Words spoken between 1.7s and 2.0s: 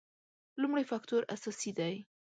دی.